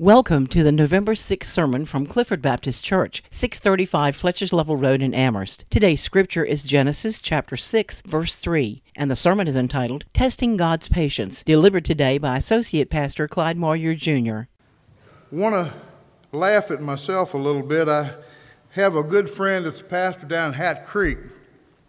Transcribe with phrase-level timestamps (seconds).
[0.00, 5.12] Welcome to the November 6th sermon from Clifford Baptist Church, 635 Fletcher's Level Road in
[5.12, 5.64] Amherst.
[5.70, 10.88] Today's scripture is Genesis chapter 6, verse 3, and the sermon is entitled Testing God's
[10.88, 14.42] Patience, delivered today by Associate Pastor Clyde Moyer Jr.
[15.32, 15.72] want to
[16.30, 17.88] laugh at myself a little bit.
[17.88, 18.12] I
[18.74, 21.18] have a good friend that's a pastor down Hat Creek.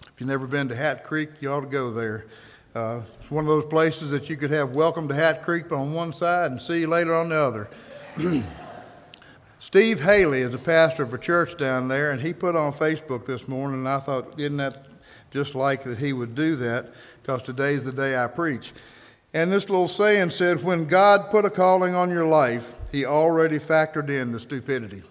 [0.02, 2.26] If you've never been to Hat Creek, you ought to go there.
[2.74, 5.94] Uh, it's one of those places that you could have welcome to Hat Creek on
[5.94, 7.70] one side and see you later on the other.
[9.60, 13.26] Steve Haley is a pastor of a church down there, and he put on Facebook
[13.26, 14.86] this morning, and I thought, isn't that
[15.32, 16.92] just like that he would do that?
[17.22, 18.74] Because today's the day I preach.
[19.34, 23.60] And this little saying said, when God put a calling on your life, he already
[23.60, 25.04] factored in the stupidity.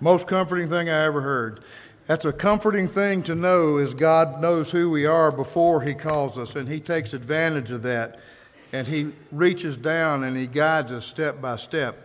[0.00, 1.64] Most comforting thing I ever heard.
[2.06, 6.38] That's a comforting thing to know is God knows who we are before he calls
[6.38, 8.20] us, and he takes advantage of that
[8.72, 11.96] and He reaches down and He guides us step by step.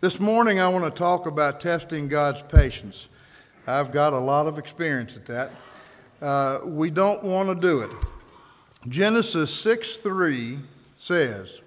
[0.00, 3.08] This morning, I want to talk about testing God's patience.
[3.66, 5.50] I've got a lot of experience at that.
[6.20, 7.90] Uh, we don't want to do it.
[8.88, 10.58] Genesis 6 3
[10.96, 11.60] says,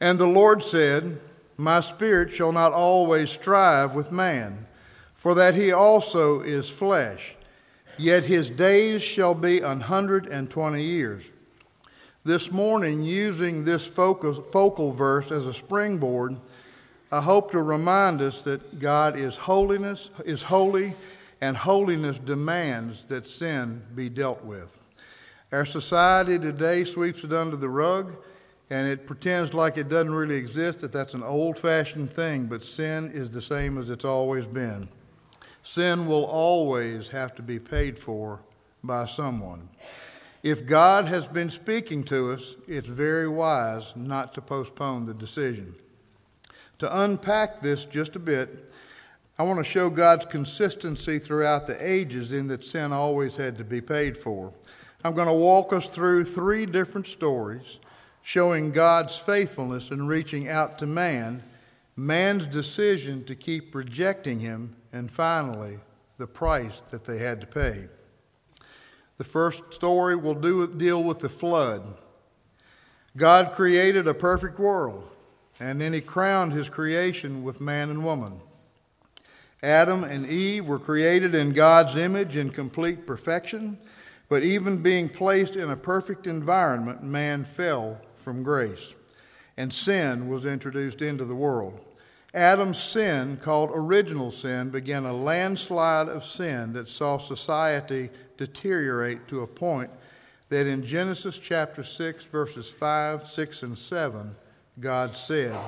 [0.00, 1.20] And the Lord said,
[1.56, 4.66] My spirit shall not always strive with man,
[5.14, 7.36] for that he also is flesh,
[7.96, 11.30] yet his days shall be an hundred and twenty years
[12.24, 16.36] this morning, using this focus, focal verse as a springboard,
[17.12, 20.94] I hope to remind us that God is holiness, is holy,
[21.42, 24.78] and holiness demands that sin be dealt with.
[25.52, 28.16] Our society today sweeps it under the rug
[28.70, 32.64] and it pretends like it doesn't really exist, that that's an old fashioned thing, but
[32.64, 34.88] sin is the same as it's always been.
[35.62, 38.40] Sin will always have to be paid for
[38.82, 39.68] by someone.
[40.44, 45.74] If God has been speaking to us, it's very wise not to postpone the decision.
[46.80, 48.70] To unpack this just a bit,
[49.38, 53.64] I want to show God's consistency throughout the ages in that sin always had to
[53.64, 54.52] be paid for.
[55.02, 57.78] I'm going to walk us through three different stories
[58.20, 61.42] showing God's faithfulness in reaching out to man,
[61.96, 65.78] man's decision to keep rejecting him, and finally,
[66.18, 67.88] the price that they had to pay.
[69.16, 71.82] The first story will do, deal with the flood.
[73.16, 75.08] God created a perfect world,
[75.60, 78.40] and then He crowned His creation with man and woman.
[79.62, 83.78] Adam and Eve were created in God's image in complete perfection,
[84.28, 88.94] but even being placed in a perfect environment, man fell from grace,
[89.56, 91.80] and sin was introduced into the world.
[92.34, 99.42] Adam's sin, called original sin, began a landslide of sin that saw society deteriorate to
[99.42, 99.90] a point
[100.48, 104.36] that in Genesis chapter 6, verses 5, 6, and 7,
[104.78, 105.58] God said,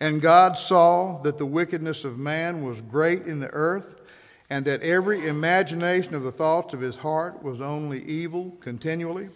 [0.00, 4.00] And God saw that the wickedness of man was great in the earth,
[4.48, 9.30] and that every imagination of the thoughts of his heart was only evil continually.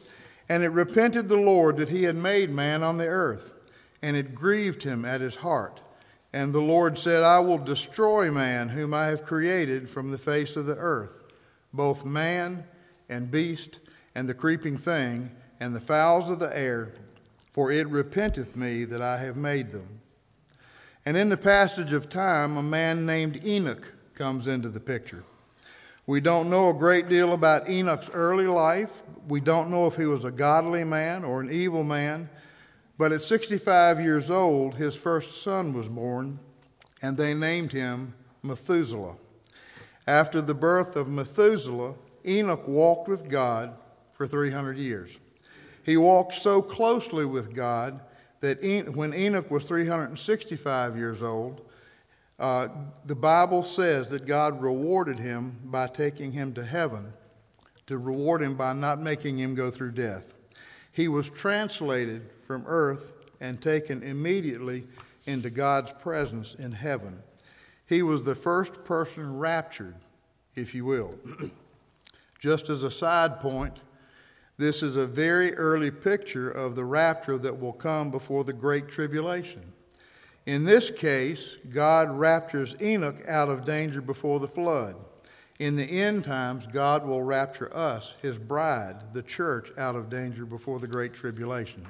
[0.48, 3.53] And it repented the Lord that he had made man on the earth,
[4.00, 5.80] and it grieved him at his heart.
[6.32, 10.54] And the Lord said, I will destroy man whom I have created from the face
[10.54, 11.25] of the earth
[11.76, 12.64] both man
[13.09, 13.78] and beast
[14.14, 16.94] and the creeping thing and the fowls of the air,
[17.50, 20.00] for it repenteth me that I have made them.
[21.04, 25.25] And in the passage of time, a man named Enoch comes into the picture.
[26.06, 29.03] We don't know a great deal about Enoch's early life.
[29.28, 32.28] We don't know if he was a godly man or an evil man.
[32.98, 36.38] But at 65 years old, his first son was born,
[37.03, 39.16] and they named him Methuselah.
[40.06, 41.94] After the birth of Methuselah,
[42.25, 43.77] Enoch walked with God
[44.12, 45.19] for 300 years.
[45.84, 48.00] He walked so closely with God
[48.41, 48.62] that
[48.95, 51.62] when Enoch was 365 years old,
[52.39, 52.69] uh,
[53.05, 57.12] the Bible says that God rewarded him by taking him to heaven,
[57.87, 60.34] to reward him by not making him go through death.
[60.93, 64.84] He was translated from earth and taken immediately
[65.25, 67.22] into God's presence in heaven.
[67.86, 69.97] He was the first person raptured,
[70.56, 71.14] if you will.
[72.41, 73.80] Just as a side point,
[74.58, 78.88] this is a very early picture of the rapture that will come before the Great
[78.88, 79.72] Tribulation.
[80.47, 84.97] In this case, God raptures Enoch out of danger before the flood.
[85.58, 90.44] In the end times, God will rapture us, his bride, the church, out of danger
[90.44, 91.86] before the Great Tribulation.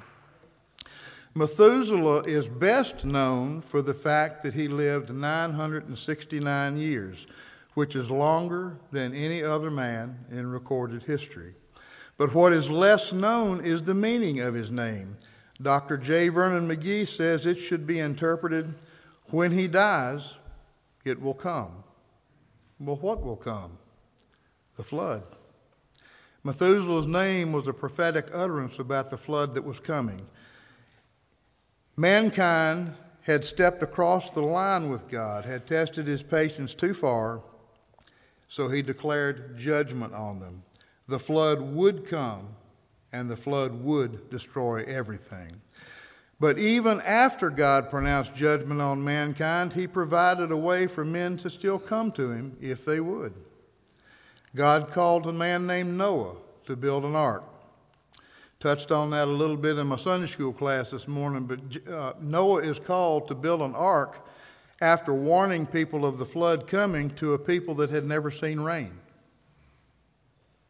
[1.35, 7.27] Methuselah is best known for the fact that he lived 969 years,
[7.77, 11.53] which is longer than any other man in recorded history.
[12.17, 15.17] But what is less known is the meaning of his name.
[15.61, 15.95] Dr.
[15.95, 16.29] J.
[16.29, 18.73] Vernon McGee says it should be interpreted
[19.25, 20.39] when he dies,
[21.05, 21.83] it will come.
[22.79, 23.77] Well, what will come?
[24.75, 25.21] The flood.
[26.43, 30.25] Methuselah's name was a prophetic utterance about the flood that was coming.
[31.95, 37.43] Mankind had stepped across the line with God, had tested his patience too far,
[38.47, 40.63] so he declared judgment on them.
[41.07, 42.49] The flood would come,
[43.11, 45.61] and the flood would destroy everything.
[46.39, 51.49] But even after God pronounced judgment on mankind, he provided a way for men to
[51.49, 53.33] still come to him if they would.
[54.55, 56.35] God called a man named Noah
[56.65, 57.43] to build an ark.
[58.59, 62.13] Touched on that a little bit in my Sunday school class this morning, but uh,
[62.19, 64.27] Noah is called to build an ark
[64.81, 68.91] after warning people of the flood coming to a people that had never seen rain.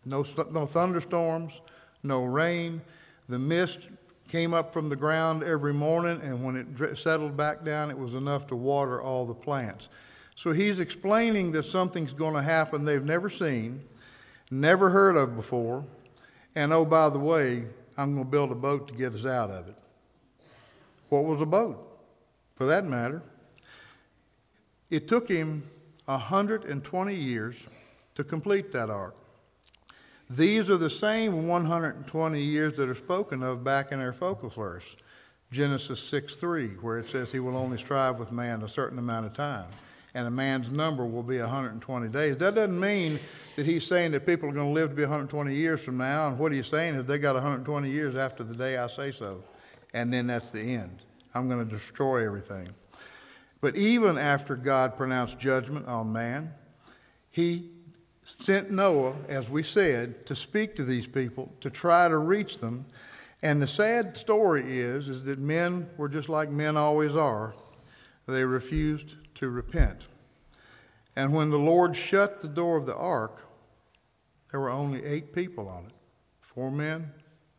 [0.06, 1.62] No, no thunderstorms,
[2.04, 2.82] no rain.
[3.28, 3.90] The mist
[4.30, 8.16] came up from the ground every morning, and when it settled back down, it was
[8.16, 9.90] enough to water all the plants.
[10.36, 13.82] So he's explaining that something's going to happen they've never seen,
[14.52, 15.84] never heard of before,
[16.56, 17.66] and oh, by the way,
[17.98, 19.76] I'm going to build a boat to get us out of it.
[21.10, 22.00] What was a boat,
[22.56, 23.24] for that matter?
[24.90, 25.64] It took him
[26.06, 27.68] 120 years
[28.16, 29.16] to complete that ark.
[30.30, 34.96] These are the same 120 years that are spoken of back in our focal verse,
[35.52, 39.26] Genesis 6 3, where it says he will only strive with man a certain amount
[39.26, 39.68] of time,
[40.14, 42.38] and a man's number will be 120 days.
[42.38, 43.20] That doesn't mean
[43.56, 46.28] that he's saying that people are going to live to be 120 years from now,
[46.28, 49.44] and what he's saying is they got 120 years after the day I say so,
[49.94, 51.00] and then that's the end.
[51.34, 52.70] I'm going to destroy everything.
[53.60, 56.54] But even after God pronounced judgment on man,
[57.30, 57.72] he
[58.24, 62.86] sent Noah, as we said, to speak to these people, to try to reach them.
[63.42, 67.56] And the sad story is, is that men were just like men always are.
[68.28, 70.08] They refused to repent.
[71.16, 73.48] And when the Lord shut the door of the ark,
[74.52, 75.94] there were only eight people on it
[76.42, 77.12] four men,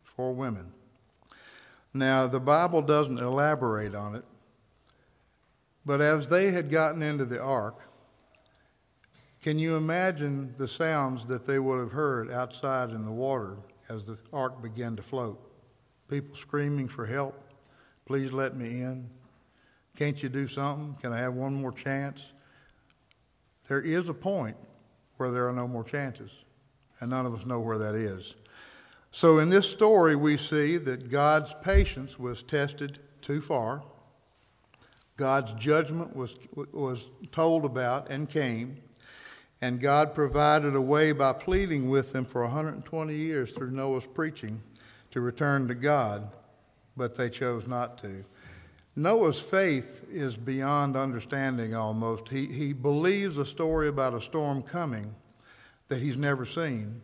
[0.03, 0.73] four women.
[1.93, 4.25] Now, the Bible doesn't elaborate on it,
[5.89, 7.79] but as they had gotten into the ark,
[9.41, 13.57] can you imagine the sounds that they would have heard outside in the water
[13.89, 15.41] as the ark began to float?
[16.07, 17.43] People screaming for help.
[18.05, 19.09] Please let me in.
[19.95, 20.95] Can't you do something?
[21.01, 22.33] Can I have one more chance?
[23.67, 24.57] There is a point
[25.17, 26.29] where there are no more chances,
[26.99, 28.35] and none of us know where that is.
[29.09, 33.81] So, in this story, we see that God's patience was tested too far.
[35.19, 36.39] God's judgment was,
[36.71, 38.77] was told about and came.
[39.61, 44.63] And God provided a way by pleading with them for 120 years through Noah's preaching
[45.11, 46.31] to return to God,
[46.95, 48.23] but they chose not to.
[48.95, 52.29] Noah's faith is beyond understanding almost.
[52.29, 55.13] He, he believes a story about a storm coming
[55.89, 57.01] that he's never seen.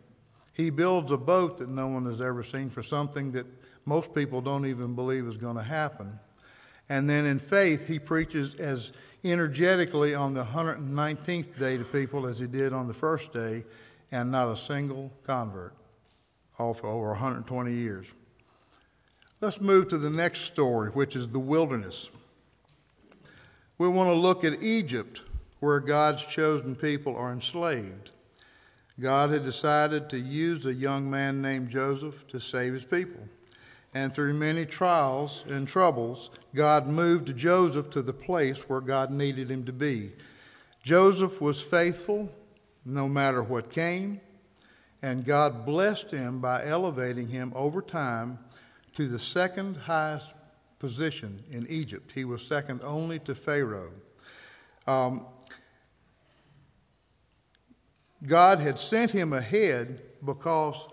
[0.54, 3.46] He builds a boat that no one has ever seen for something that
[3.84, 6.18] most people don't even believe is going to happen.
[6.88, 8.92] And then in faith, he preaches as
[9.24, 13.64] energetically on the 119th day to people as he did on the first day,
[14.12, 15.74] and not a single convert,
[16.58, 18.06] all for over 120 years.
[19.40, 22.10] Let's move to the next story, which is the wilderness.
[23.78, 25.22] We want to look at Egypt,
[25.58, 28.12] where God's chosen people are enslaved.
[28.98, 33.28] God had decided to use a young man named Joseph to save his people
[33.96, 39.50] and through many trials and troubles, God moved Joseph to the place where God needed
[39.50, 40.12] him to be.
[40.82, 42.30] Joseph was faithful
[42.84, 44.20] no matter what came,
[45.00, 48.38] and God blessed him by elevating him over time
[48.96, 50.34] to the second highest
[50.78, 52.12] position in Egypt.
[52.12, 53.94] He was second only to Pharaoh.
[54.86, 55.24] Um,
[58.26, 60.86] God had sent him ahead because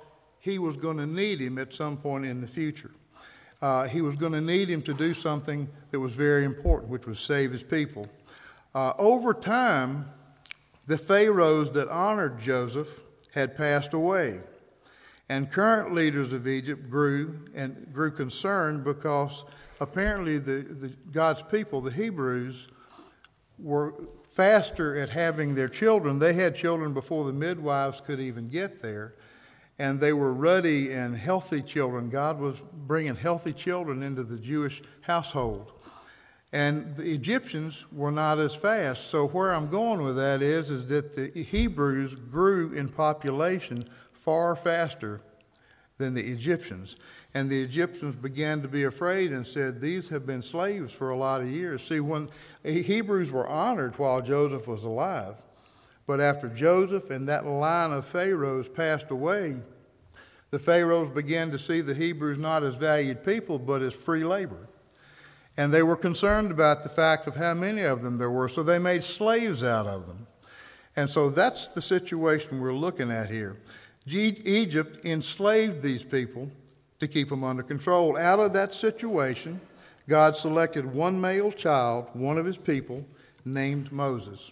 [0.43, 2.91] he was going to need him at some point in the future.
[3.61, 7.07] Uh, he was going to need him to do something that was very important, which
[7.07, 8.05] was save his people.
[8.75, 10.05] Uh, over time,
[10.85, 14.41] the pharaohs that honored Joseph had passed away,
[15.29, 19.45] and current leaders of Egypt grew and grew concerned because
[19.79, 22.69] apparently the, the God's people, the Hebrews,
[23.57, 23.93] were
[24.27, 26.19] faster at having their children.
[26.19, 29.15] They had children before the midwives could even get there
[29.79, 32.09] and they were ruddy and healthy children.
[32.09, 35.71] God was bringing healthy children into the Jewish household.
[36.51, 39.07] And the Egyptians were not as fast.
[39.07, 44.55] So where I'm going with that is, is that the Hebrews grew in population far
[44.55, 45.21] faster
[45.97, 46.95] than the Egyptians.
[47.33, 51.17] And the Egyptians began to be afraid and said, These have been slaves for a
[51.17, 51.81] lot of years.
[51.81, 52.29] See, when
[52.63, 55.41] Hebrews were honored while Joseph was alive,
[56.05, 59.61] but after Joseph and that line of pharaohs passed away,
[60.49, 64.67] the pharaohs began to see the Hebrews not as valued people, but as free labor.
[65.57, 68.63] And they were concerned about the fact of how many of them there were, so
[68.63, 70.27] they made slaves out of them.
[70.95, 73.57] And so that's the situation we're looking at here.
[74.05, 76.51] Egypt enslaved these people
[76.99, 78.17] to keep them under control.
[78.17, 79.59] Out of that situation,
[80.07, 83.05] God selected one male child, one of his people,
[83.45, 84.51] named Moses.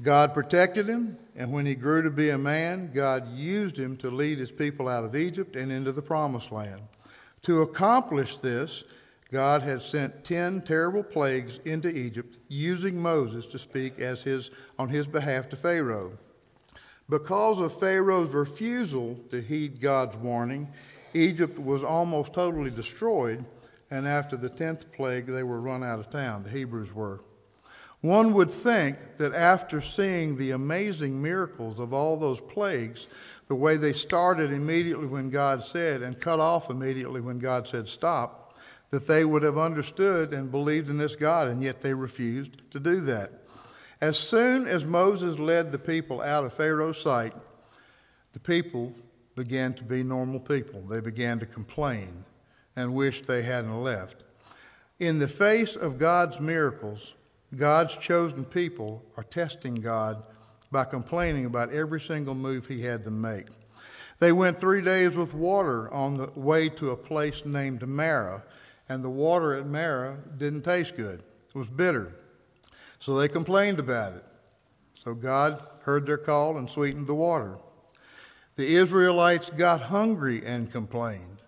[0.00, 4.10] God protected him, and when he grew to be a man, God used him to
[4.10, 6.82] lead his people out of Egypt and into the promised land.
[7.42, 8.84] To accomplish this,
[9.30, 14.88] God had sent 10 terrible plagues into Egypt, using Moses to speak as his, on
[14.88, 16.16] his behalf to Pharaoh.
[17.08, 20.68] Because of Pharaoh's refusal to heed God's warning,
[21.12, 23.44] Egypt was almost totally destroyed,
[23.90, 26.44] and after the 10th plague, they were run out of town.
[26.44, 27.20] The Hebrews were.
[28.00, 33.08] One would think that after seeing the amazing miracles of all those plagues,
[33.48, 37.88] the way they started immediately when God said and cut off immediately when God said
[37.88, 38.54] stop,
[38.90, 42.78] that they would have understood and believed in this God, and yet they refused to
[42.78, 43.32] do that.
[44.00, 47.34] As soon as Moses led the people out of Pharaoh's sight,
[48.32, 48.92] the people
[49.34, 50.82] began to be normal people.
[50.82, 52.24] They began to complain
[52.76, 54.22] and wish they hadn't left.
[55.00, 57.14] In the face of God's miracles,
[57.54, 60.22] God's chosen people are testing God
[60.70, 63.46] by complaining about every single move he had them make.
[64.18, 68.42] They went three days with water on the way to a place named Mara,
[68.88, 71.20] and the water at Mara didn't taste good.
[71.20, 72.14] It was bitter.
[72.98, 74.24] So they complained about it.
[74.92, 77.58] So God heard their call and sweetened the water.
[78.56, 81.38] The Israelites got hungry and complained.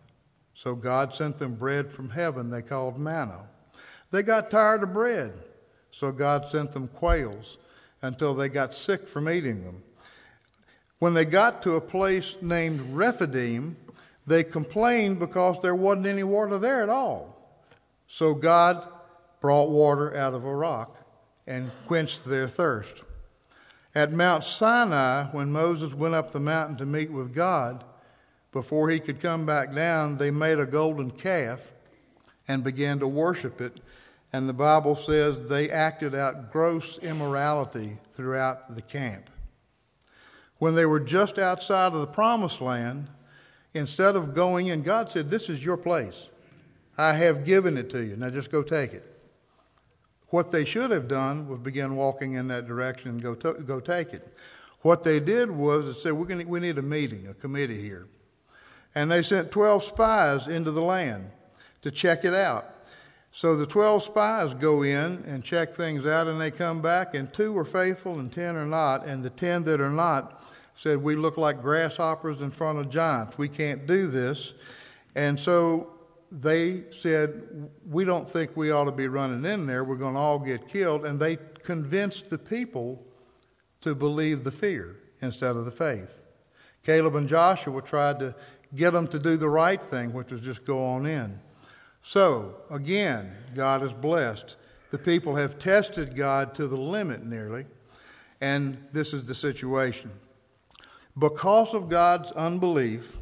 [0.55, 3.49] So God sent them bread from heaven they called manna.
[4.13, 5.33] They got tired of bread.
[6.01, 7.59] So God sent them quails
[8.01, 9.83] until they got sick from eating them.
[10.99, 13.77] When they got to a place named Rephidim,
[14.27, 17.37] they complained because there wasn't any water there at all.
[18.07, 18.89] So God
[19.43, 21.07] brought water out of a rock
[21.47, 23.05] and quenched their thirst.
[23.95, 27.85] At Mount Sinai, when Moses went up the mountain to meet with God,
[28.53, 31.75] before he could come back down, they made a golden calf
[32.49, 33.83] and began to worship it
[34.33, 39.29] and the Bible says they acted out gross immorality throughout the camp.
[40.59, 43.09] When they were just outside of the promised land,
[43.73, 46.29] instead of going in, God said, This is your place.
[46.99, 48.17] I have given it to you.
[48.17, 49.05] Now just go take it.
[50.29, 54.13] What they should have done was begin walking in that direction and go, go take
[54.13, 54.37] it.
[54.83, 58.07] What they did was they said, We're gonna, We need a meeting, a committee here.
[58.95, 61.31] And they sent 12 spies into the land
[61.83, 62.67] to check it out.
[63.33, 67.33] So the 12 spies go in and check things out, and they come back, and
[67.33, 69.07] two are faithful and 10 are not.
[69.07, 70.43] And the 10 that are not
[70.75, 73.39] said, We look like grasshoppers in front of giants.
[73.39, 74.55] We can't do this.
[75.15, 75.93] And so
[76.33, 79.85] they said, We don't think we ought to be running in there.
[79.85, 81.05] We're going to all get killed.
[81.05, 83.05] And they convinced the people
[83.83, 86.23] to believe the fear instead of the faith.
[86.83, 88.35] Caleb and Joshua tried to
[88.75, 91.39] get them to do the right thing, which was just go on in.
[92.03, 94.57] So, again, God is blessed.
[94.91, 97.67] The people have tested God to the limit nearly,
[98.41, 100.11] and this is the situation.
[101.19, 103.19] Because of God's unbelief,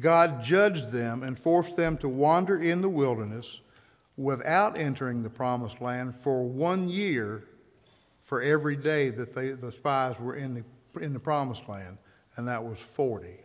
[0.00, 3.60] God judged them and forced them to wander in the wilderness
[4.16, 7.44] without entering the promised land for one year
[8.20, 10.64] for every day that they, the spies were in the,
[11.02, 11.98] in the promised land,
[12.36, 13.40] and that was 40.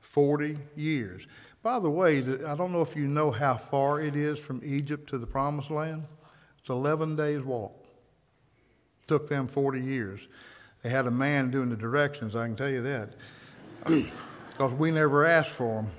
[0.00, 1.26] 40 years.
[1.62, 5.08] By the way, I don't know if you know how far it is from Egypt
[5.10, 6.04] to the Promised Land.
[6.58, 7.72] It's 11 days' walk.
[9.02, 10.26] It took them 40 years.
[10.82, 13.10] They had a man doing the directions, I can tell you that,
[14.50, 15.90] because we never asked for them.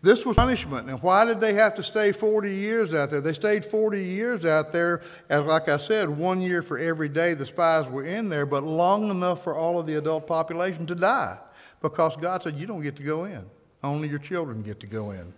[0.00, 0.88] This was punishment.
[0.88, 3.20] And why did they have to stay 40 years out there?
[3.20, 7.34] They stayed 40 years out there, and like I said, one year for every day
[7.34, 10.94] the spies were in there, but long enough for all of the adult population to
[10.96, 11.38] die
[11.80, 13.44] because God said, You don't get to go in.
[13.82, 15.32] Only your children get to go in.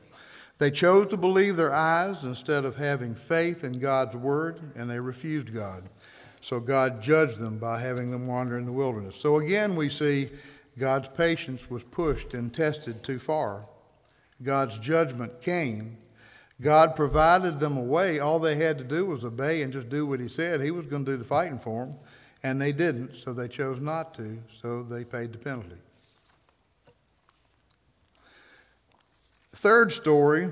[0.58, 5.00] They chose to believe their eyes instead of having faith in God's word, and they
[5.00, 5.84] refused God.
[6.42, 9.16] So God judged them by having them wander in the wilderness.
[9.16, 10.28] So again, we see
[10.78, 13.66] God's patience was pushed and tested too far.
[14.42, 15.98] God's judgment came.
[16.60, 18.18] God provided them a way.
[18.18, 20.60] All they had to do was obey and just do what He said.
[20.60, 21.94] He was going to do the fighting for them,
[22.42, 25.76] and they didn't, so they chose not to, so they paid the penalty.
[29.50, 30.50] Third story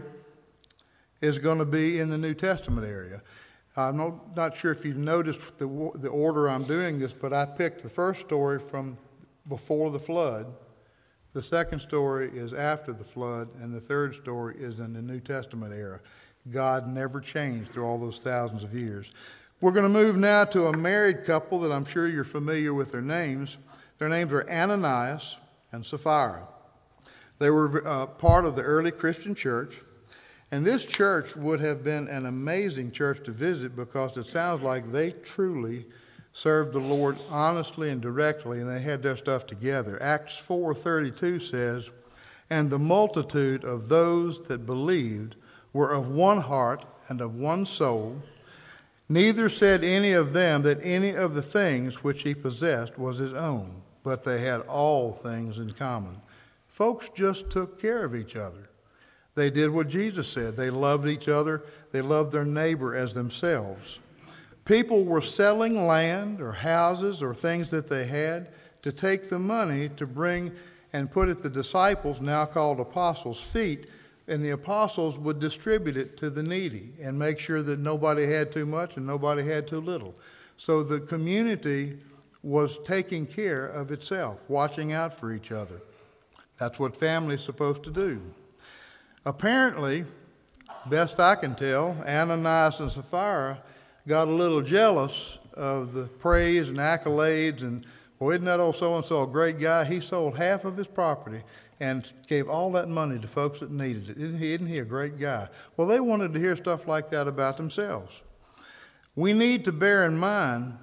[1.21, 3.23] is going to be in the New Testament area.
[3.77, 7.47] I'm not, not sure if you've noticed the, the order I'm doing this, but I
[7.47, 8.99] picked the first story from
[9.49, 10.53] before the flood.
[11.33, 15.21] The second story is after the flood, and the third story is in the New
[15.21, 16.01] Testament era.
[16.51, 19.13] God never changed through all those thousands of years.
[19.61, 22.93] We're going to move now to a married couple that I'm sure you're familiar with
[22.93, 23.59] their names.
[23.99, 25.37] Their names are Ananias
[25.71, 26.49] and Sapphira.
[27.39, 29.81] They were uh, part of the early Christian church.
[30.51, 34.93] And this church would have been an amazing church to visit because it sounds like
[34.93, 35.87] they truly
[36.33, 40.01] served the Lord honestly and directly and they had their stuff together.
[40.03, 41.91] Acts 4:32 says,
[42.49, 45.37] "And the multitude of those that believed
[45.73, 48.23] were of one heart and of one soul.
[49.09, 53.33] Neither said any of them that any of the things which he possessed was his
[53.35, 56.23] own, but they had all things in common."
[56.79, 58.71] Folks just took care of each other.
[59.35, 60.57] They did what Jesus said.
[60.57, 63.99] They loved each other, they loved their neighbor as themselves.
[64.65, 68.51] People were selling land or houses or things that they had
[68.83, 70.53] to take the money to bring
[70.93, 73.89] and put at the disciples, now called apostles' feet,
[74.29, 78.53] and the apostles would distribute it to the needy and make sure that nobody had
[78.53, 80.15] too much and nobody had too little.
[80.57, 81.99] So the community
[82.45, 85.83] was taking care of itself, watching out for each other.
[86.59, 88.21] That's what family's supposed to do.
[89.25, 90.05] Apparently,
[90.87, 93.59] best I can tell, Ananias and Sapphira
[94.07, 97.85] got a little jealous of the praise and accolades and,
[98.19, 99.85] well, isn't that old so and so a great guy?
[99.85, 101.43] He sold half of his property
[101.81, 104.17] and gave all that money to folks that needed it.
[104.17, 105.49] Isn't he, isn't he a great guy?
[105.77, 108.23] Well, they wanted to hear stuff like that about themselves.
[109.15, 110.79] We need to bear in mind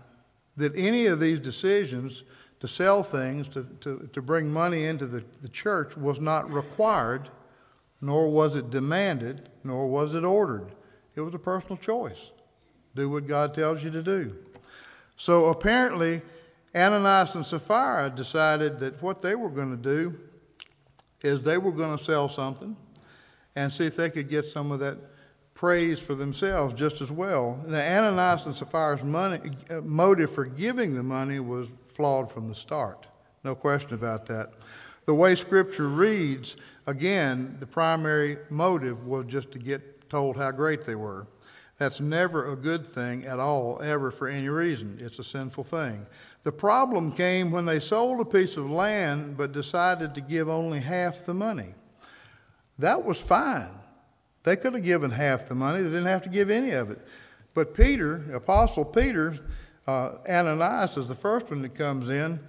[0.58, 2.24] that any of these decisions
[2.60, 7.30] to sell things, to, to, to bring money into the, the church, was not required,
[8.02, 10.72] nor was it demanded, nor was it ordered.
[11.16, 12.32] It was a personal choice.
[12.96, 14.36] Do what God tells you to do.
[15.18, 16.22] So apparently,
[16.76, 20.18] Ananias and Sapphira decided that what they were going to do
[21.22, 22.76] is they were going to sell something
[23.56, 24.98] and see if they could get some of that
[25.54, 27.64] praise for themselves just as well.
[27.66, 32.56] Now, Ananias and Sapphira's money, uh, motive for giving the money was flawed from the
[32.56, 33.08] start.
[33.44, 34.50] No question about that.
[35.06, 40.86] The way Scripture reads, again, the primary motive was just to get told how great
[40.86, 41.28] they were.
[41.78, 44.98] That's never a good thing at all, ever, for any reason.
[45.00, 46.08] It's a sinful thing.
[46.44, 50.80] The problem came when they sold a piece of land but decided to give only
[50.80, 51.76] half the money.
[52.80, 53.72] That was fine.
[54.44, 57.00] They could have given half the money, they didn't have to give any of it.
[57.54, 59.38] But Peter, Apostle Peter,
[59.88, 62.40] uh, Ananias is the first one that comes in,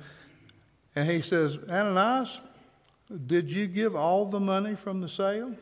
[0.94, 2.40] and he says, Ananias,
[3.26, 5.54] did you give all the money from the sale?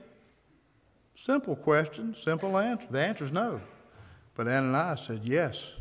[1.14, 2.86] Simple question, simple answer.
[2.90, 3.60] The answer is no.
[4.34, 5.74] But Ananias said yes.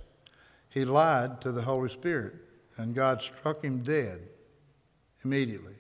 [0.70, 2.34] He lied to the Holy Spirit,
[2.78, 4.22] and God struck him dead
[5.24, 5.76] immediately.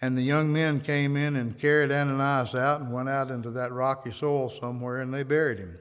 [0.00, 3.72] And the young men came in and carried Ananias out and went out into that
[3.72, 5.78] rocky soil somewhere, and they buried him.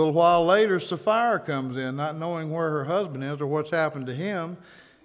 [0.00, 3.70] A little while later, Sapphira comes in, not knowing where her husband is or what's
[3.70, 4.56] happened to him.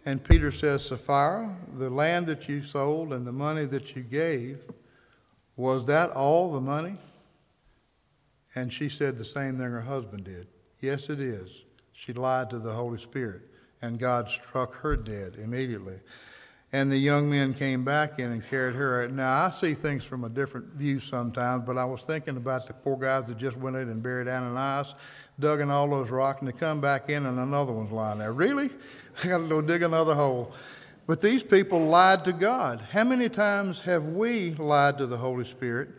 [0.06, 4.60] And Peter says, Sapphira, the land that you sold and the money that you gave,
[5.58, 6.96] was that all the money?
[8.56, 10.48] And she said the same thing her husband did.
[10.80, 11.64] Yes, it is.
[11.92, 13.42] She lied to the Holy Spirit,
[13.82, 16.00] and God struck her dead immediately.
[16.74, 19.08] And the young men came back in and carried her.
[19.08, 22.74] Now, I see things from a different view sometimes, but I was thinking about the
[22.74, 24.96] poor guys that just went in and buried Ananias,
[25.40, 28.34] dug in all those rocks, and they come back in and another one's lying there.
[28.34, 28.70] Really?
[29.24, 30.54] I got to go dig another hole.
[31.08, 32.82] But these people lied to God.
[32.92, 35.90] How many times have we lied to the Holy Spirit,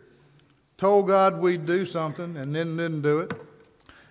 [0.75, 3.33] told God we'd do something, and then didn't do it?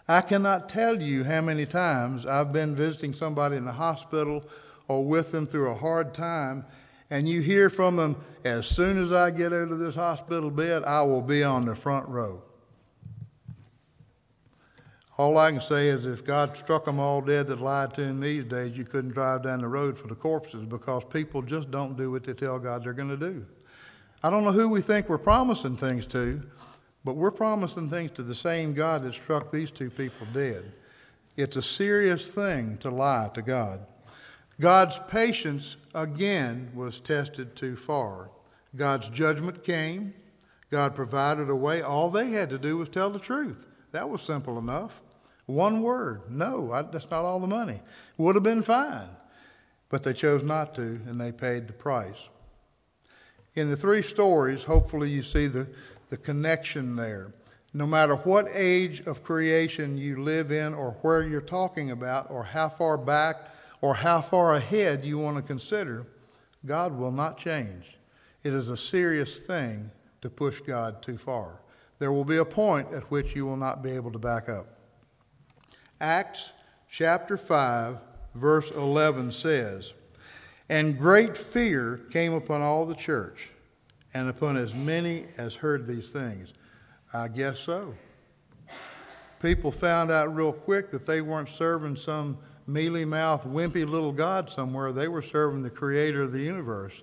[0.09, 4.45] I cannot tell you how many times I've been visiting somebody in the hospital
[4.89, 6.65] or with them through a hard time,
[7.11, 10.85] and you hear from them, as soon as I get out of this hospital bed,
[10.85, 12.43] I will be on the front row.
[15.19, 18.21] All I can say is if God struck them all dead that lied to him
[18.21, 21.97] these days, you couldn't drive down the road for the corpses because people just don't
[21.97, 23.47] do what they tell God they're going to do.
[24.23, 26.43] I don't know who we think we're promising things to,
[27.05, 30.73] but we're promising things to the same God that struck these two people dead.
[31.35, 33.87] It's a serious thing to lie to God.
[34.61, 38.31] God's patience again was tested too far.
[38.75, 40.15] God's judgment came.
[40.71, 41.83] God provided a way.
[41.83, 43.69] All they had to do was tell the truth.
[43.93, 45.03] That was simple enough.
[45.47, 47.81] One word, no, I, that's not all the money.
[48.19, 49.09] Would have been fine.
[49.89, 52.29] But they chose not to, and they paid the price.
[53.55, 55.69] In the three stories, hopefully you see the,
[56.09, 57.33] the connection there.
[57.73, 62.43] No matter what age of creation you live in, or where you're talking about, or
[62.43, 63.37] how far back
[63.81, 66.07] or how far ahead you want to consider,
[66.65, 67.99] God will not change.
[68.43, 71.61] It is a serious thing to push God too far.
[71.99, 74.67] There will be a point at which you will not be able to back up.
[76.01, 76.53] Acts
[76.89, 77.99] chapter 5,
[78.35, 79.95] verse 11 says,
[80.69, 83.51] And great fear came upon all the church
[84.13, 86.53] and upon as many as heard these things.
[87.15, 87.95] I guess so.
[89.41, 94.51] People found out real quick that they weren't serving some mealy mouthed, wimpy little God
[94.51, 94.93] somewhere.
[94.93, 97.03] They were serving the creator of the universe.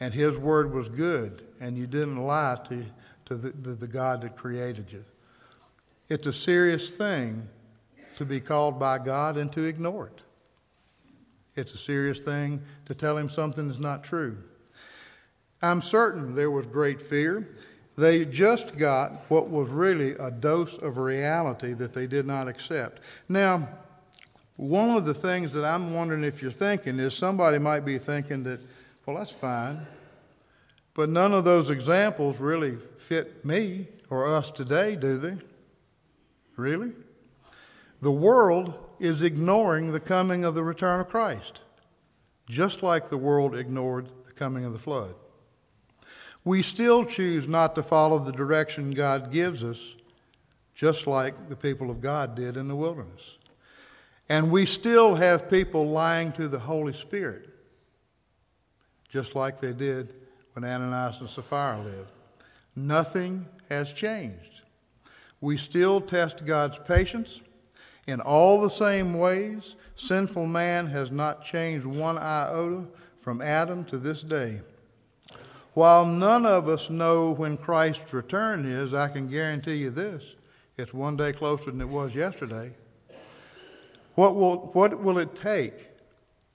[0.00, 2.84] And his word was good, and you didn't lie to,
[3.26, 5.04] to the, the, the God that created you.
[6.08, 7.48] It's a serious thing
[8.16, 10.22] to be called by God and to ignore it.
[11.54, 14.38] It's a serious thing to tell him something is not true.
[15.60, 17.56] I'm certain there was great fear.
[17.96, 23.00] They just got what was really a dose of reality that they did not accept.
[23.28, 23.68] Now,
[24.56, 28.42] one of the things that I'm wondering if you're thinking is somebody might be thinking
[28.44, 28.60] that,
[29.06, 29.86] well, that's fine,
[30.94, 35.36] but none of those examples really fit me or us today, do they?
[36.56, 36.92] Really?
[38.02, 41.62] The world is ignoring the coming of the return of Christ,
[42.48, 45.14] just like the world ignored the coming of the flood.
[46.44, 49.94] We still choose not to follow the direction God gives us,
[50.74, 53.38] just like the people of God did in the wilderness.
[54.28, 57.48] And we still have people lying to the Holy Spirit,
[59.08, 60.14] just like they did
[60.52, 62.12] when Ananias and Sapphira lived.
[62.74, 64.62] Nothing has changed.
[65.40, 67.42] We still test God's patience
[68.06, 72.86] in all the same ways, sinful man has not changed one iota
[73.18, 74.60] from Adam to this day.
[75.74, 80.34] While none of us know when Christ's return is, I can guarantee you this
[80.76, 82.74] it's one day closer than it was yesterday.
[84.14, 85.88] What will, what will it take?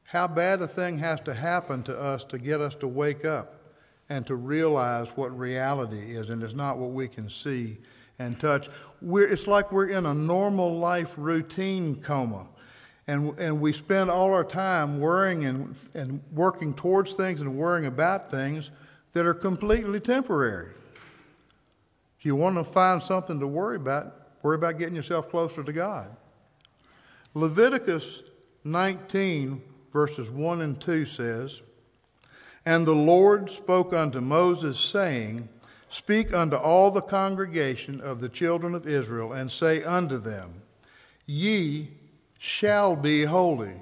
[0.07, 3.55] How bad a thing has to happen to us to get us to wake up
[4.09, 7.77] and to realize what reality is, and it's not what we can see
[8.19, 8.69] and touch.
[9.01, 12.47] We're, it's like we're in a normal life routine coma.
[13.09, 17.85] And, and we spend all our time worrying and, and working towards things and worrying
[17.85, 18.69] about things
[19.13, 20.73] that are completely temporary.
[22.19, 25.71] If you want to find something to worry about, worry about getting yourself closer to
[25.71, 26.15] God.
[27.37, 28.23] Leviticus
[28.63, 29.61] 19,
[29.93, 31.61] verses 1 and 2 says,
[32.65, 35.47] And the Lord spoke unto Moses, saying,
[35.87, 40.63] Speak unto all the congregation of the children of Israel, and say unto them,
[41.27, 41.89] Ye
[42.39, 43.75] shall be holy,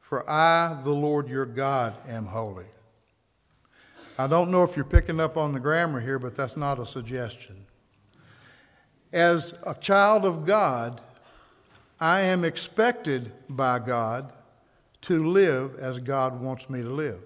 [0.00, 2.64] for I, the Lord your God, am holy.
[4.18, 6.86] I don't know if you're picking up on the grammar here, but that's not a
[6.86, 7.66] suggestion.
[9.12, 11.02] As a child of God,
[12.00, 14.32] I am expected by God
[15.02, 17.20] to live as God wants me to live.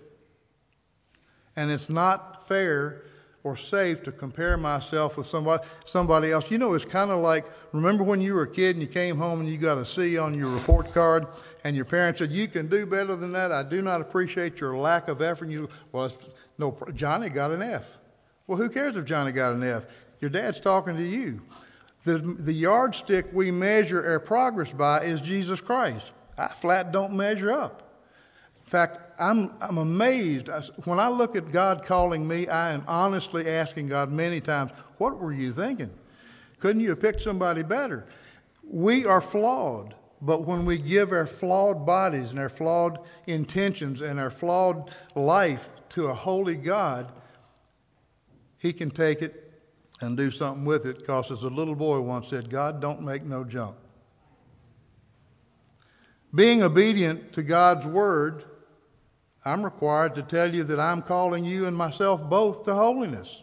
[1.56, 3.02] And it's not fair
[3.44, 6.50] or safe to compare myself with somebody, somebody else.
[6.50, 9.16] You know, it's kind of like remember when you were a kid and you came
[9.16, 11.26] home and you got a C on your report card,
[11.64, 13.52] and your parents said, You can do better than that.
[13.52, 15.44] I do not appreciate your lack of effort.
[15.44, 16.12] And you, well,
[16.58, 17.98] no, Johnny got an F.
[18.46, 19.86] Well, who cares if Johnny got an F?
[20.20, 21.42] Your dad's talking to you.
[22.04, 26.12] The, the yardstick we measure our progress by is Jesus Christ.
[26.36, 27.82] I flat don't measure up.
[28.60, 30.48] In fact, I'm, I'm amazed.
[30.84, 35.18] When I look at God calling me, I am honestly asking God many times, What
[35.18, 35.90] were you thinking?
[36.58, 38.06] Couldn't you have picked somebody better?
[38.62, 44.20] We are flawed, but when we give our flawed bodies and our flawed intentions and
[44.20, 47.10] our flawed life to a holy God,
[48.58, 49.47] He can take it
[50.00, 53.24] and do something with it because, as a little boy once said, God don't make
[53.24, 53.76] no junk.
[56.34, 58.44] Being obedient to God's word
[59.48, 63.42] I'm required to tell you that I'm calling you and myself both to holiness.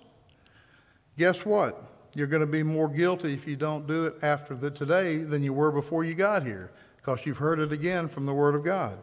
[1.17, 1.81] Guess what?
[2.13, 5.41] You're going to be more guilty if you don't do it after the today than
[5.41, 8.63] you were before you got here, because you've heard it again from the Word of
[8.63, 8.99] God.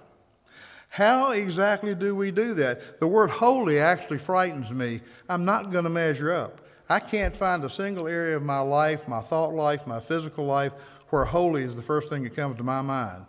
[0.91, 3.01] How exactly do we do that?
[3.01, 5.01] The word holy actually frightens me.
[5.27, 6.61] I'm not going to measure up.
[6.93, 10.75] I can't find a single area of my life, my thought life, my physical life,
[11.09, 13.25] where holy is the first thing that comes to my mind.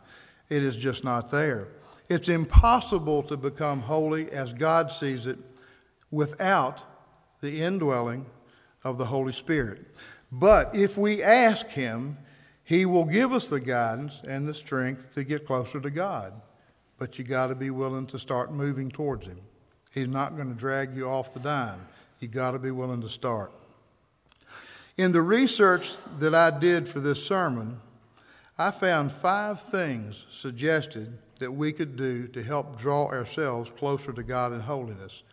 [0.50, 1.70] It is just not there.
[2.10, 5.40] It's impossible to become holy as God sees it
[6.12, 6.84] without
[7.40, 8.26] the indwelling
[8.84, 9.80] of the Holy Spirit.
[10.30, 12.18] But if we ask Him,
[12.66, 16.34] He will give us the guidance and the strength to get closer to God.
[16.98, 19.40] But you got to be willing to start moving towards Him.
[19.94, 21.80] He's not going to drag you off the dime.
[22.24, 23.52] You got to be willing to start.
[24.96, 27.82] In the research that I did for this sermon,
[28.58, 34.24] I found five things suggested that we could do to help draw ourselves closer to
[34.24, 35.24] God in holiness.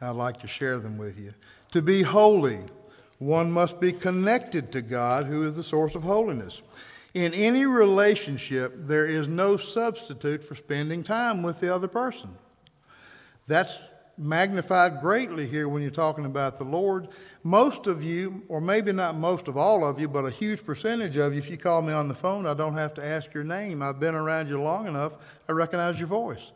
[0.00, 1.34] I'd like to share them with you.
[1.70, 2.58] To be holy,
[3.20, 6.62] one must be connected to God, who is the source of holiness.
[7.14, 12.30] In any relationship, there is no substitute for spending time with the other person.
[13.46, 13.80] That's
[14.20, 17.08] magnified greatly here when you're talking about the Lord.
[17.42, 21.16] Most of you, or maybe not most of all of you, but a huge percentage
[21.16, 23.44] of you, if you call me on the phone, I don't have to ask your
[23.44, 23.82] name.
[23.82, 25.16] I've been around you long enough,
[25.48, 26.52] I recognize your voice.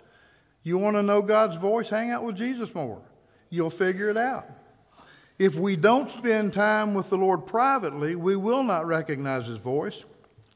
[0.63, 1.89] You want to know God's voice?
[1.89, 3.01] Hang out with Jesus more.
[3.49, 4.45] You'll figure it out.
[5.39, 10.05] If we don't spend time with the Lord privately, we will not recognize His voice.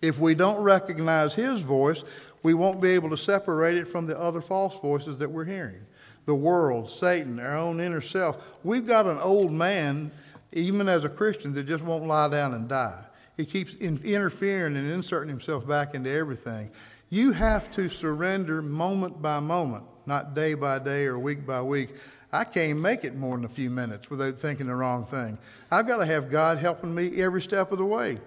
[0.03, 2.05] If we don't recognize His voice,
[2.42, 5.87] we won't be able to separate it from the other false voices that we're hearing
[6.29, 8.37] the world, Satan, our own inner self.
[8.62, 10.11] We've got an old man,
[10.53, 13.03] even as a Christian, that just won't lie down and die.
[13.35, 16.71] He keeps in, interfering and inserting himself back into everything.
[17.09, 21.95] You have to surrender moment by moment, not day by day or week by week.
[22.31, 25.38] I can't make it more than a few minutes without thinking the wrong thing.
[25.71, 28.21] I've got to have God helping me every step of the way.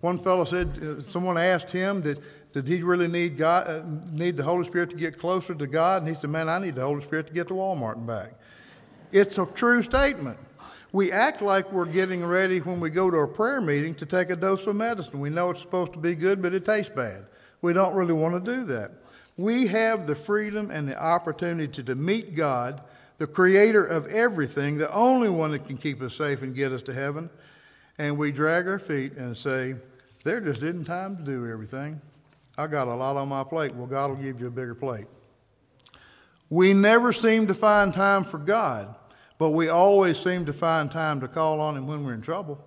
[0.00, 2.22] One fellow said, uh, someone asked him, did,
[2.54, 6.02] did he really need God, uh, need the Holy Spirit to get closer to God?
[6.02, 8.32] And he said, Man, I need the Holy Spirit to get to Walmart and back.
[9.10, 10.38] It's a true statement.
[10.92, 14.30] We act like we're getting ready when we go to a prayer meeting to take
[14.30, 15.18] a dose of medicine.
[15.18, 17.26] We know it's supposed to be good, but it tastes bad.
[17.60, 18.92] We don't really want to do that.
[19.36, 22.80] We have the freedom and the opportunity to meet God,
[23.18, 26.82] the creator of everything, the only one that can keep us safe and get us
[26.82, 27.30] to heaven.
[27.98, 29.74] And we drag our feet and say,
[30.22, 32.00] There just isn't time to do everything.
[32.56, 33.74] I got a lot on my plate.
[33.74, 35.06] Well, God will give you a bigger plate.
[36.50, 38.94] We never seem to find time for God,
[39.38, 42.64] but we always seem to find time to call on Him when we're in trouble.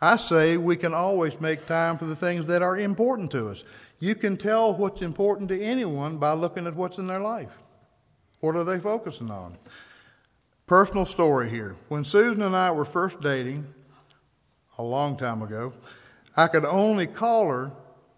[0.00, 3.62] I say we can always make time for the things that are important to us.
[4.00, 7.58] You can tell what's important to anyone by looking at what's in their life.
[8.40, 9.56] What are they focusing on?
[10.66, 11.76] Personal story here.
[11.88, 13.72] When Susan and I were first dating,
[14.76, 15.72] a long time ago,
[16.36, 17.70] I could only call her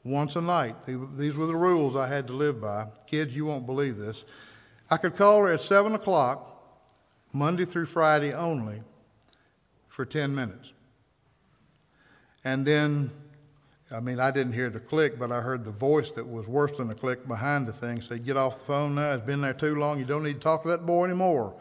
[0.06, 0.76] once a night.
[0.86, 2.86] These were the rules I had to live by.
[3.06, 4.24] Kids, you won't believe this.
[4.90, 6.52] I could call her at 7 o'clock,
[7.32, 8.82] Monday through Friday only,
[9.88, 10.72] for 10 minutes.
[12.44, 13.10] And then,
[13.90, 16.78] I mean, I didn't hear the click, but I heard the voice that was worse
[16.78, 19.12] than the click behind the thing say, Get off the phone now.
[19.12, 19.98] It's been there too long.
[19.98, 21.56] You don't need to talk to that boy anymore.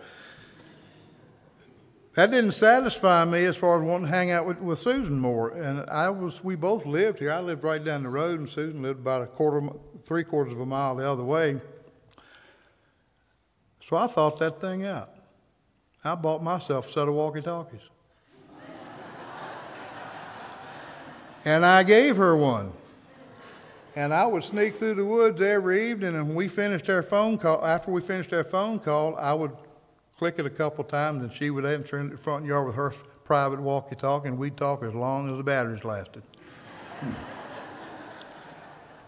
[2.15, 5.49] That didn't satisfy me as far as wanting to hang out with, with Susan more.
[5.49, 7.30] And I was, we both lived here.
[7.30, 9.67] I lived right down the road, and Susan lived about a quarter,
[10.06, 11.60] three quarters of a mile the other way.
[13.82, 15.10] So I thought that thing out.
[16.06, 17.82] I bought myself a set of walkie talkies.
[21.45, 22.71] and I gave her one.
[23.97, 27.38] And I would sneak through the woods every evening, and when we finished our phone
[27.38, 29.51] call, after we finished our phone call, I would
[30.17, 32.93] click it a couple times, and she would enter in the front yard with her
[33.23, 36.23] private walkie-talkie, and we'd talk as long as the batteries lasted.
[37.01, 37.12] Hmm.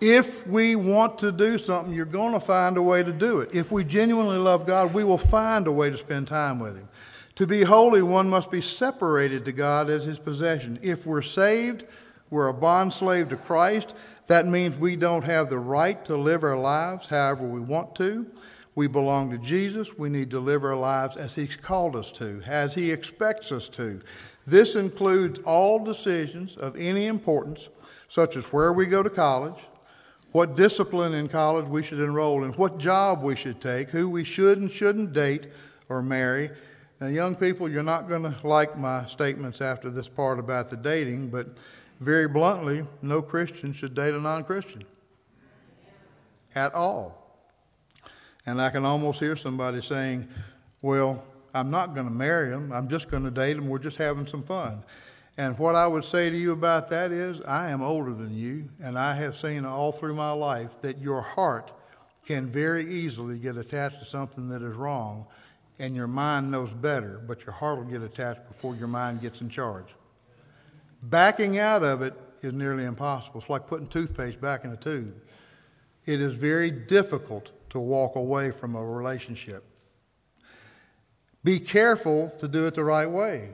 [0.01, 3.49] if we want to do something, you're going to find a way to do it.
[3.53, 6.89] If we genuinely love God, we will find a way to spend time with Him.
[7.35, 10.77] To be holy, one must be separated to God as His possession.
[10.81, 11.85] If we're saved,
[12.29, 13.95] we're a bond slave to Christ.
[14.25, 18.25] That means we don't have the right to live our lives however we want to.
[18.77, 19.97] We belong to Jesus.
[19.97, 23.67] We need to live our lives as He's called us to, as He expects us
[23.69, 24.01] to.
[24.45, 27.71] This includes all decisions of any importance,
[28.07, 29.57] such as where we go to college,
[30.31, 34.23] what discipline in college we should enroll in, what job we should take, who we
[34.23, 35.47] should and shouldn't date
[35.89, 36.51] or marry.
[37.01, 40.77] Now, young people, you're not going to like my statements after this part about the
[40.77, 41.47] dating, but
[41.99, 44.83] very bluntly, no Christian should date a non Christian
[46.53, 47.26] at all.
[48.47, 50.27] And I can almost hear somebody saying,
[50.81, 52.71] Well, I'm not going to marry him.
[52.71, 53.67] I'm just going to date him.
[53.67, 54.83] We're just having some fun.
[55.37, 58.69] And what I would say to you about that is, I am older than you,
[58.81, 61.71] and I have seen all through my life that your heart
[62.25, 65.27] can very easily get attached to something that is wrong,
[65.77, 69.41] and your mind knows better, but your heart will get attached before your mind gets
[69.41, 69.87] in charge.
[71.03, 73.39] Backing out of it is nearly impossible.
[73.39, 75.13] It's like putting toothpaste back in a tube.
[76.05, 79.63] It is very difficult to walk away from a relationship.
[81.43, 83.51] Be careful to do it the right way.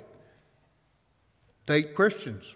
[1.66, 2.56] Date Christians.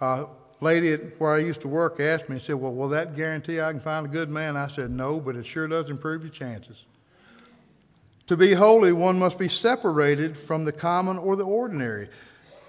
[0.00, 0.26] A
[0.60, 3.72] lady where I used to work asked me and said, Well, will that guarantee I
[3.72, 4.56] can find a good man?
[4.56, 6.84] I said, No, but it sure does improve your chances.
[8.26, 12.08] To be holy, one must be separated from the common or the ordinary.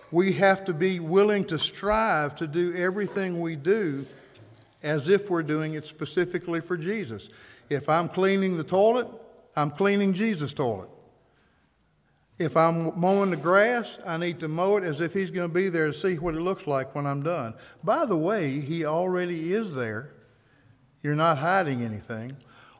[0.10, 4.06] We have to be willing to strive to do everything we do
[4.84, 7.30] as if we're doing it specifically for Jesus.
[7.69, 9.08] If I'm cleaning the toilet,
[9.56, 10.89] I'm cleaning Jesus' toilet.
[12.38, 15.54] If I'm mowing the grass, I need to mow it as if He's going to
[15.54, 17.54] be there to see what it looks like when I'm done.
[17.84, 20.13] By the way, He already is there.
[21.01, 22.36] You're not hiding anything.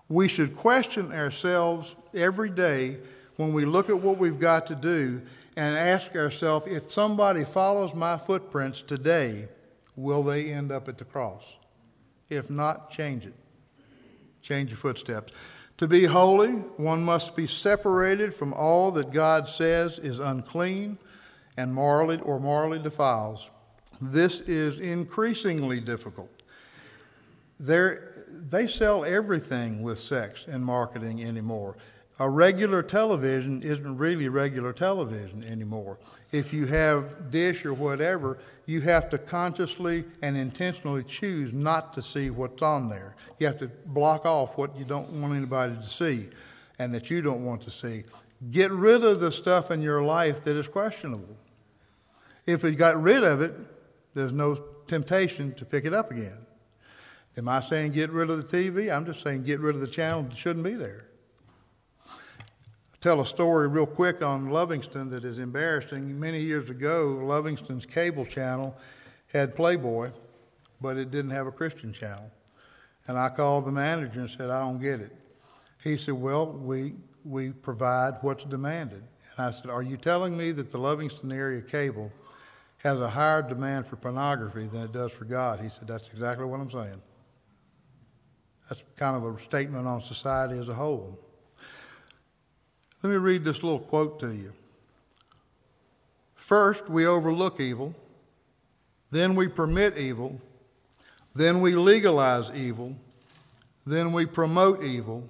[0.10, 2.98] We should question ourselves every day
[3.38, 5.22] when we look at what we've got to do
[5.56, 9.48] and ask ourselves if somebody follows my footprints today,
[9.96, 11.54] will they end up at the cross?
[12.30, 13.36] If not, change it.
[14.46, 15.34] Change your footsteps.
[15.78, 21.00] To be holy, one must be separated from all that God says is unclean
[21.58, 23.50] and morally or morally defiles.
[24.00, 26.30] This is increasingly difficult.
[27.60, 31.76] They're, they sell everything with sex and marketing anymore.
[32.18, 36.00] A regular television isn't really regular television anymore.
[36.32, 42.02] If you have dish or whatever, you have to consciously and intentionally choose not to
[42.02, 43.18] see what's on there.
[43.38, 46.28] You have to block off what you don't want anybody to see
[46.80, 48.04] and that you don't want to see.
[48.50, 51.36] Get rid of the stuff in your life that is questionable.
[52.46, 53.54] If you got rid of it,
[54.14, 54.56] there's no
[54.88, 56.38] temptation to pick it up again.
[57.38, 58.96] Am I saying get rid of the TV?
[58.96, 61.08] I'm just saying get rid of the channel that shouldn't be there.
[63.06, 66.20] Tell a story real quick on Lovingston that is embarrassing.
[66.20, 68.76] Many years ago, Lovingston's cable channel
[69.32, 70.10] had Playboy,
[70.82, 72.32] but it didn't have a Christian channel.
[73.06, 75.16] And I called the manager and said, I don't get it.
[75.84, 79.04] He said, Well, we, we provide what's demanded.
[79.38, 82.12] And I said, Are you telling me that the Lovingston area cable
[82.78, 85.60] has a higher demand for pornography than it does for God?
[85.60, 87.04] He said, That's exactly what I'm saying.
[88.68, 91.20] That's kind of a statement on society as a whole.
[93.06, 94.52] Let me read this little quote to you.
[96.34, 97.94] First, we overlook evil,
[99.12, 100.42] then we permit evil,
[101.36, 102.96] then we legalize evil.
[103.86, 105.30] Then we promote evil.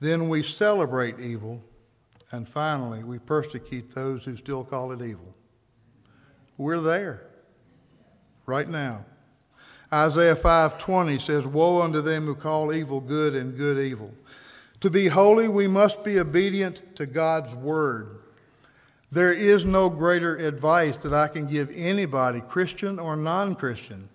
[0.00, 1.62] Then we celebrate evil.
[2.32, 5.36] And finally, we persecute those who still call it evil.
[6.56, 7.28] We're there
[8.44, 9.04] right now.
[9.92, 14.12] Isaiah 5:20 says, "Woe unto them who call evil good and good evil."
[14.82, 18.18] To be holy, we must be obedient to God's word.
[19.12, 24.08] There is no greater advice that I can give anybody, Christian or non-Christian,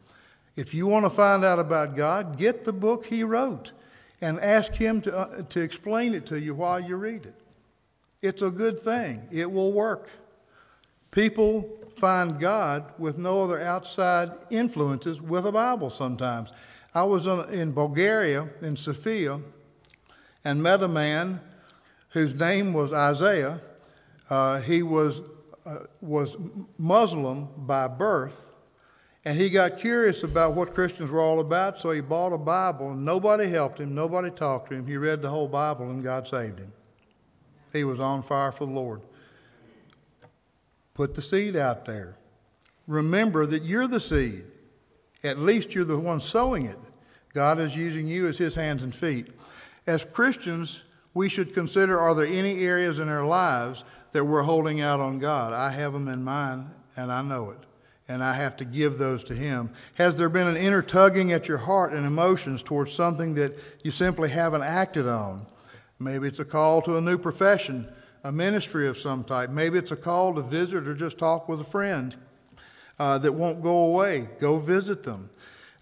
[0.58, 3.72] if you want to find out about God, get the book He wrote
[4.20, 7.36] and ask Him to, uh, to explain it to you while you read it.
[8.22, 10.10] It's a good thing, it will work.
[11.12, 16.50] People find God with no other outside influences with a Bible sometimes.
[16.94, 19.40] I was in Bulgaria, in Sofia,
[20.48, 21.42] and met a man
[22.12, 23.60] whose name was Isaiah.
[24.30, 25.20] Uh, he was,
[25.66, 26.38] uh, was
[26.78, 28.50] Muslim by birth,
[29.26, 32.92] and he got curious about what Christians were all about, so he bought a Bible,
[32.92, 34.88] and nobody helped him, nobody talked to him.
[34.88, 36.72] He read the whole Bible, and God saved him.
[37.74, 39.02] He was on fire for the Lord.
[40.94, 42.16] Put the seed out there.
[42.88, 44.46] Remember that you're the seed.
[45.26, 46.80] At least you're the one sowing it.
[47.34, 49.28] God is using you as his hands and feet.
[49.88, 54.82] As Christians, we should consider are there any areas in our lives that we're holding
[54.82, 55.54] out on God?
[55.54, 57.68] I have them in mind, and I know it
[58.08, 59.70] and I have to give those to Him?
[59.96, 63.92] Has there been an inner tugging at your heart and emotions towards something that you
[63.92, 65.46] simply haven't acted on?
[66.00, 67.88] Maybe it's a call to a new profession,
[68.24, 69.50] a ministry of some type.
[69.50, 72.16] Maybe it's a call to visit or just talk with a friend
[73.00, 74.30] uh, that won't go away.
[74.40, 75.30] Go visit them.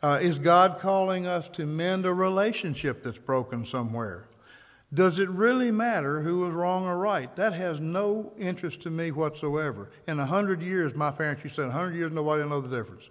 [0.06, 4.30] Uh, is God calling us to mend a relationship that's broken somewhere?
[4.94, 7.36] Does it really matter who was wrong or right?
[7.36, 9.90] That has no interest to me whatsoever.
[10.08, 12.62] In a hundred years, my parents used to say, a hundred years, nobody will know
[12.62, 13.10] the difference.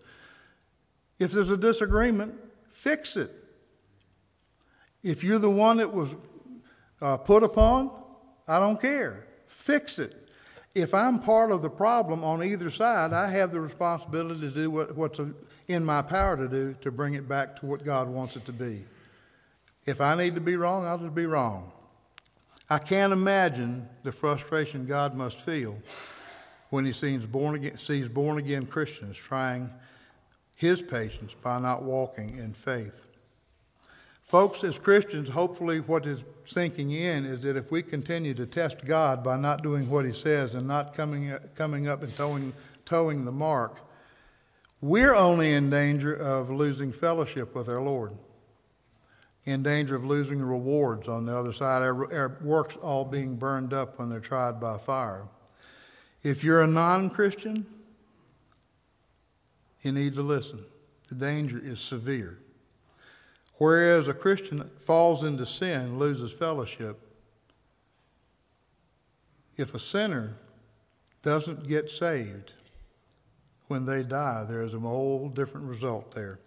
[1.18, 2.36] If there's a disagreement,
[2.68, 3.32] fix it.
[5.02, 6.14] If you're the one that was
[7.02, 7.90] uh, put upon,
[8.46, 9.26] I don't care.
[9.48, 10.30] Fix it.
[10.76, 14.70] If I'm part of the problem on either side, I have the responsibility to do
[14.70, 15.18] what, what's
[15.68, 18.52] in my power to do to bring it back to what God wants it to
[18.52, 18.84] be.
[19.86, 21.70] If I need to be wrong, I'll just be wrong.
[22.70, 25.76] I can't imagine the frustration God must feel
[26.70, 29.70] when he sees born again, sees born again Christians trying
[30.56, 33.06] his patience by not walking in faith.
[34.22, 38.84] Folks, as Christians, hopefully what is sinking in is that if we continue to test
[38.84, 42.54] God by not doing what he says and not coming, coming up and toeing,
[42.86, 43.80] toeing the mark,
[44.84, 48.18] we're only in danger of losing fellowship with our Lord.
[49.46, 53.72] in danger of losing rewards on the other side, our, our works all being burned
[53.72, 55.26] up when they're tried by fire.
[56.22, 57.64] If you're a non Christian,
[59.80, 60.62] you need to listen.
[61.08, 62.40] The danger is severe.
[63.54, 67.00] Whereas a Christian falls into sin, loses fellowship,
[69.56, 70.36] if a sinner
[71.22, 72.52] doesn't get saved
[73.68, 76.38] when they die, there is a whole different result there.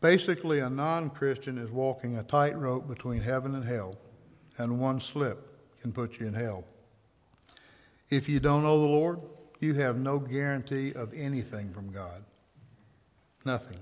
[0.00, 3.96] Basically, a non Christian is walking a tightrope between heaven and hell,
[4.56, 5.38] and one slip
[5.82, 6.64] can put you in hell.
[8.10, 9.20] If you don't know the Lord,
[9.60, 12.24] you have no guarantee of anything from God.
[13.44, 13.80] Nothing.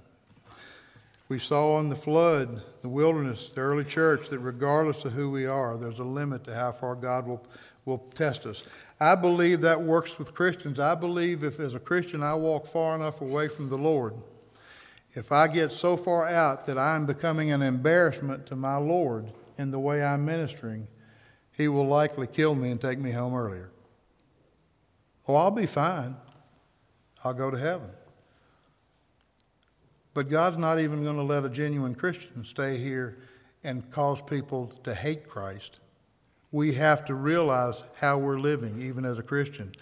[1.28, 5.44] We saw in the flood, the wilderness, the early church, that regardless of who we
[5.44, 7.44] are, there's a limit to how far God will,
[7.84, 8.68] will test us.
[8.98, 10.80] I believe that works with Christians.
[10.80, 14.14] I believe if, as a Christian, I walk far enough away from the Lord,
[15.12, 19.70] if I get so far out that I'm becoming an embarrassment to my Lord in
[19.70, 20.88] the way I'm ministering,
[21.52, 23.70] He will likely kill me and take me home earlier.
[25.28, 26.16] Oh, I'll be fine.
[27.24, 27.90] I'll go to heaven.
[30.14, 33.18] But God's not even going to let a genuine Christian stay here
[33.64, 35.80] and cause people to hate Christ.
[36.52, 39.72] We have to realize how we're living, even as a Christian.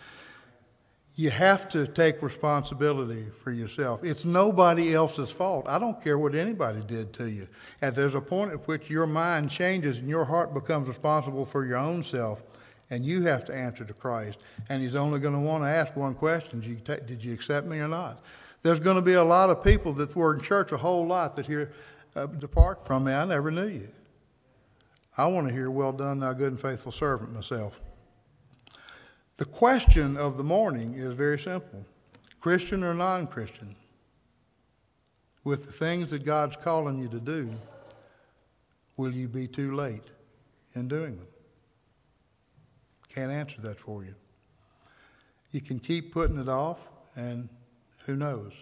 [1.17, 4.03] You have to take responsibility for yourself.
[4.03, 5.69] It's nobody else's fault.
[5.69, 7.47] I don't care what anybody did to you.
[7.81, 11.65] And there's a point at which your mind changes and your heart becomes responsible for
[11.65, 12.43] your own self,
[12.91, 14.45] and you have to answer to Christ.
[14.69, 17.69] And He's only going to want to ask one question Did you, did you accept
[17.69, 18.21] me or not?
[18.63, 21.37] There's going to be a lot of people that were in church a whole lot
[21.37, 21.71] that hear,
[22.17, 23.13] uh, depart from me.
[23.13, 23.89] I never knew you.
[25.17, 27.81] I want to hear, well done, thou good and faithful servant, myself.
[29.37, 31.85] The question of the morning is very simple
[32.41, 33.77] Christian or non Christian?
[35.45, 37.51] With the things that God's calling you to do,
[38.97, 40.11] will you be too late
[40.75, 41.27] in doing them?
[43.15, 44.15] Can't answer that for you.
[45.53, 47.49] You can keep putting it off, and
[48.07, 48.55] who knows?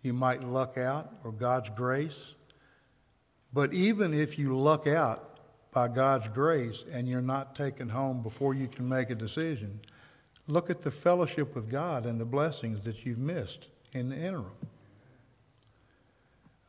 [0.00, 2.35] You might luck out or God's grace.
[3.52, 5.38] But even if you luck out
[5.72, 9.80] by God's grace and you're not taken home before you can make a decision,
[10.46, 14.56] look at the fellowship with God and the blessings that you've missed in the interim.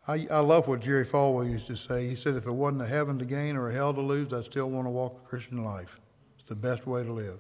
[0.08, 2.08] I, I love what Jerry Falwell used to say.
[2.08, 4.46] He said, if it wasn't a heaven to gain or a hell to lose, I'd
[4.46, 6.00] still want to walk the Christian life.
[6.40, 7.40] It's the best way to live.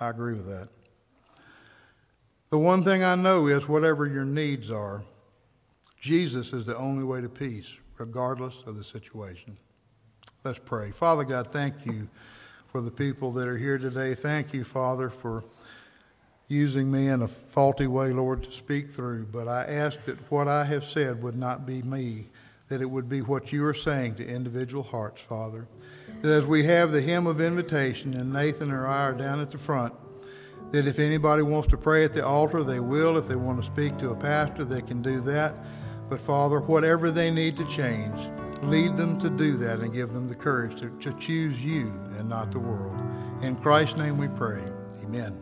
[0.00, 0.68] I agree with that.
[2.50, 5.02] The one thing I know is whatever your needs are,
[6.00, 9.56] Jesus is the only way to peace, regardless of the situation.
[10.44, 10.90] Let's pray.
[10.90, 12.08] Father God, thank you
[12.66, 14.14] for the people that are here today.
[14.14, 15.44] Thank you, Father, for
[16.48, 19.26] using me in a faulty way, Lord, to speak through.
[19.26, 22.26] But I ask that what I have said would not be me,
[22.66, 25.68] that it would be what you are saying to individual hearts, Father.
[26.22, 29.52] That as we have the hymn of invitation, and Nathan or I are down at
[29.52, 29.94] the front,
[30.72, 33.16] that if anybody wants to pray at the altar, they will.
[33.16, 35.54] If they want to speak to a pastor, they can do that.
[36.12, 38.28] But Father, whatever they need to change,
[38.64, 41.86] lead them to do that and give them the courage to, to choose you
[42.18, 43.00] and not the world.
[43.40, 44.62] In Christ's name we pray.
[45.02, 45.40] Amen.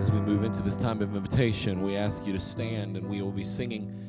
[0.00, 3.20] As we move into this time of invitation, we ask you to stand and we
[3.20, 4.08] will be singing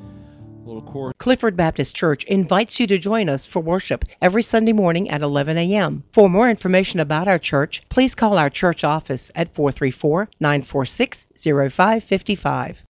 [0.64, 1.14] a little chorus.
[1.18, 5.58] Clifford Baptist Church invites you to join us for worship every Sunday morning at 11
[5.58, 6.02] a.m.
[6.12, 12.82] For more information about our church, please call our church office at 434 946 0555.